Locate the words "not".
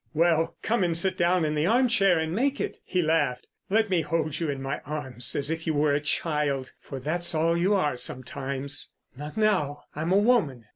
9.15-9.37